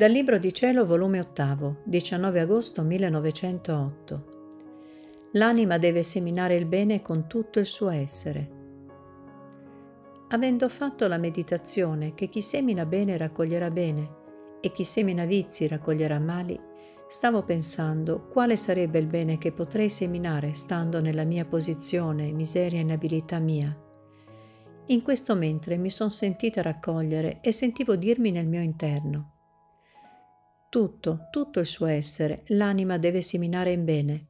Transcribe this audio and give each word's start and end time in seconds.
Dal 0.00 0.10
Libro 0.10 0.38
di 0.38 0.54
Cielo, 0.54 0.86
volume 0.86 1.18
8, 1.18 1.82
19 1.84 2.40
agosto 2.40 2.80
1908. 2.80 4.24
L'anima 5.32 5.76
deve 5.76 6.02
seminare 6.02 6.56
il 6.56 6.64
bene 6.64 7.02
con 7.02 7.26
tutto 7.26 7.58
il 7.58 7.66
suo 7.66 7.90
essere. 7.90 8.50
Avendo 10.28 10.70
fatto 10.70 11.06
la 11.06 11.18
meditazione 11.18 12.14
che 12.14 12.30
chi 12.30 12.40
semina 12.40 12.86
bene 12.86 13.18
raccoglierà 13.18 13.68
bene 13.68 14.08
e 14.62 14.72
chi 14.72 14.84
semina 14.84 15.26
vizi 15.26 15.68
raccoglierà 15.68 16.18
mali, 16.18 16.58
stavo 17.06 17.42
pensando 17.42 18.26
quale 18.26 18.56
sarebbe 18.56 18.98
il 18.98 19.06
bene 19.06 19.36
che 19.36 19.52
potrei 19.52 19.90
seminare 19.90 20.54
stando 20.54 21.02
nella 21.02 21.24
mia 21.24 21.44
posizione, 21.44 22.32
miseria 22.32 22.78
e 22.78 22.84
inabilità 22.84 23.38
mia. 23.38 23.78
In 24.86 25.02
questo 25.02 25.34
mentre 25.34 25.76
mi 25.76 25.90
son 25.90 26.10
sentita 26.10 26.62
raccogliere 26.62 27.40
e 27.42 27.52
sentivo 27.52 27.96
dirmi 27.96 28.30
nel 28.30 28.46
mio 28.46 28.62
interno. 28.62 29.34
Tutto, 30.70 31.26
tutto 31.32 31.58
il 31.58 31.66
suo 31.66 31.86
essere, 31.86 32.44
l'anima 32.46 32.96
deve 32.96 33.22
seminare 33.22 33.72
in 33.72 33.84
bene. 33.84 34.26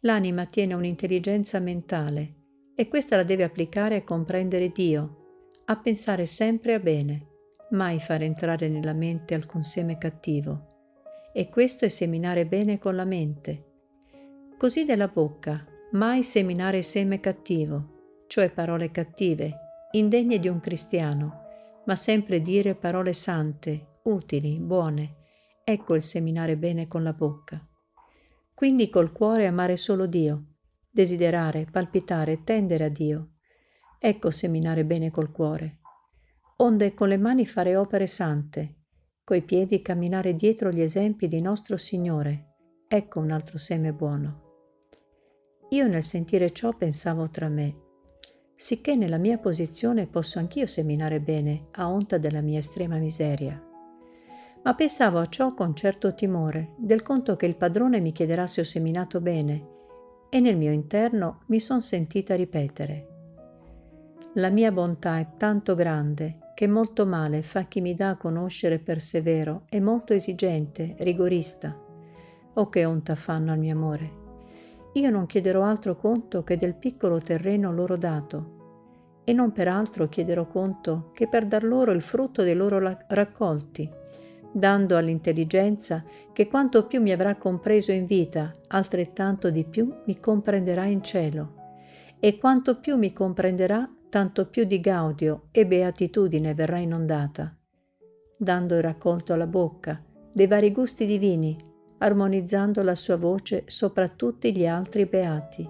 L'anima 0.00 0.44
tiene 0.44 0.74
un'intelligenza 0.74 1.58
mentale 1.60 2.34
e 2.76 2.88
questa 2.88 3.16
la 3.16 3.22
deve 3.22 3.42
applicare 3.42 3.96
a 3.96 4.04
comprendere 4.04 4.68
Dio, 4.68 5.62
a 5.64 5.78
pensare 5.78 6.26
sempre 6.26 6.74
a 6.74 6.78
bene, 6.78 7.28
mai 7.70 7.98
far 7.98 8.20
entrare 8.20 8.68
nella 8.68 8.92
mente 8.92 9.32
alcun 9.32 9.62
seme 9.62 9.96
cattivo 9.96 10.74
e 11.32 11.48
questo 11.48 11.86
è 11.86 11.88
seminare 11.88 12.44
bene 12.44 12.78
con 12.78 12.94
la 12.94 13.06
mente. 13.06 13.64
Così 14.58 14.84
della 14.84 15.08
bocca, 15.08 15.64
mai 15.92 16.22
seminare 16.22 16.82
seme 16.82 17.18
cattivo, 17.18 18.24
cioè 18.26 18.50
parole 18.50 18.90
cattive, 18.90 19.54
indegne 19.92 20.38
di 20.38 20.48
un 20.48 20.60
cristiano, 20.60 21.44
ma 21.86 21.96
sempre 21.96 22.42
dire 22.42 22.74
parole 22.74 23.14
sante, 23.14 24.00
utili, 24.02 24.58
buone. 24.58 25.15
Ecco 25.68 25.96
il 25.96 26.02
seminare 26.02 26.56
bene 26.56 26.86
con 26.86 27.02
la 27.02 27.12
bocca. 27.12 27.60
Quindi 28.54 28.88
col 28.88 29.10
cuore 29.10 29.48
amare 29.48 29.76
solo 29.76 30.06
Dio, 30.06 30.58
desiderare, 30.88 31.66
palpitare, 31.68 32.44
tendere 32.44 32.84
a 32.84 32.88
Dio. 32.88 33.30
Ecco 33.98 34.30
seminare 34.30 34.84
bene 34.84 35.10
col 35.10 35.32
cuore. 35.32 35.80
Onde 36.58 36.94
con 36.94 37.08
le 37.08 37.16
mani 37.16 37.44
fare 37.46 37.74
opere 37.74 38.06
sante, 38.06 38.82
coi 39.24 39.42
piedi 39.42 39.82
camminare 39.82 40.36
dietro 40.36 40.70
gli 40.70 40.80
esempi 40.80 41.26
di 41.26 41.40
nostro 41.40 41.76
Signore. 41.76 42.54
Ecco 42.86 43.18
un 43.18 43.32
altro 43.32 43.58
seme 43.58 43.92
buono. 43.92 44.42
Io 45.70 45.88
nel 45.88 46.04
sentire 46.04 46.52
ciò 46.52 46.74
pensavo 46.74 47.28
tra 47.28 47.48
me, 47.48 47.74
sicché 48.54 48.94
nella 48.94 49.18
mia 49.18 49.38
posizione 49.38 50.06
posso 50.06 50.38
anch'io 50.38 50.68
seminare 50.68 51.18
bene 51.18 51.66
a 51.72 51.90
onta 51.90 52.18
della 52.18 52.40
mia 52.40 52.58
estrema 52.58 52.98
miseria. 52.98 53.60
Ma 54.66 54.74
pensavo 54.74 55.20
a 55.20 55.26
ciò 55.26 55.54
con 55.54 55.76
certo 55.76 56.12
timore, 56.12 56.72
del 56.76 57.02
conto 57.02 57.36
che 57.36 57.46
il 57.46 57.54
padrone 57.54 58.00
mi 58.00 58.10
chiederà 58.10 58.48
se 58.48 58.62
ho 58.62 58.64
seminato 58.64 59.20
bene, 59.20 59.74
e 60.28 60.40
nel 60.40 60.56
mio 60.56 60.72
interno 60.72 61.42
mi 61.46 61.60
son 61.60 61.82
sentita 61.82 62.34
ripetere. 62.34 63.06
La 64.34 64.50
mia 64.50 64.72
bontà 64.72 65.20
è 65.20 65.28
tanto 65.36 65.76
grande 65.76 66.50
che 66.56 66.66
molto 66.66 67.06
male 67.06 67.42
fa 67.42 67.62
chi 67.62 67.80
mi 67.80 67.94
dà 67.94 68.08
a 68.08 68.16
conoscere 68.16 68.80
persevero 68.80 69.66
e 69.68 69.78
molto 69.78 70.14
esigente, 70.14 70.96
rigorista. 70.98 71.80
Oh 72.54 72.68
che 72.68 72.84
onta 72.84 73.14
fanno 73.14 73.52
al 73.52 73.60
mio 73.60 73.72
amore. 73.72 74.10
Io 74.94 75.10
non 75.10 75.26
chiederò 75.26 75.62
altro 75.62 75.94
conto 75.94 76.42
che 76.42 76.56
del 76.56 76.74
piccolo 76.74 77.20
terreno 77.20 77.70
loro 77.70 77.96
dato, 77.96 79.22
e 79.22 79.32
non 79.32 79.52
per 79.52 79.68
altro 79.68 80.08
chiederò 80.08 80.48
conto 80.48 81.10
che 81.12 81.28
per 81.28 81.46
dar 81.46 81.62
loro 81.62 81.92
il 81.92 82.00
frutto 82.00 82.42
dei 82.42 82.54
loro 82.54 82.80
raccolti, 83.06 83.88
dando 84.56 84.96
all'intelligenza 84.96 86.02
che 86.32 86.48
quanto 86.48 86.86
più 86.86 87.02
mi 87.02 87.12
avrà 87.12 87.36
compreso 87.36 87.92
in 87.92 88.06
vita, 88.06 88.54
altrettanto 88.68 89.50
di 89.50 89.64
più 89.64 89.94
mi 90.06 90.18
comprenderà 90.18 90.86
in 90.86 91.02
cielo, 91.02 91.54
e 92.18 92.38
quanto 92.38 92.80
più 92.80 92.96
mi 92.96 93.12
comprenderà, 93.12 93.86
tanto 94.08 94.46
più 94.48 94.64
di 94.64 94.80
gaudio 94.80 95.48
e 95.50 95.66
beatitudine 95.66 96.54
verrà 96.54 96.78
inondata, 96.78 97.54
dando 98.38 98.76
il 98.76 98.82
raccolto 98.82 99.34
alla 99.34 99.46
bocca 99.46 100.02
dei 100.32 100.46
vari 100.46 100.72
gusti 100.72 101.04
divini, 101.04 101.54
armonizzando 101.98 102.82
la 102.82 102.94
sua 102.94 103.16
voce 103.16 103.64
sopra 103.66 104.08
tutti 104.08 104.56
gli 104.56 104.66
altri 104.66 105.04
beati, 105.04 105.68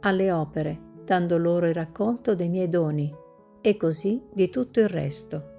alle 0.00 0.32
opere, 0.32 0.80
dando 1.04 1.36
loro 1.36 1.66
il 1.66 1.74
raccolto 1.74 2.34
dei 2.34 2.48
miei 2.48 2.70
doni, 2.70 3.14
e 3.60 3.76
così 3.76 4.22
di 4.32 4.48
tutto 4.48 4.80
il 4.80 4.88
resto. 4.88 5.52